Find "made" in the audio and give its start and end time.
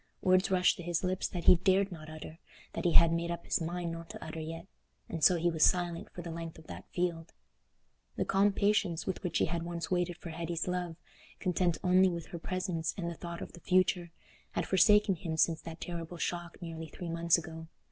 3.13-3.29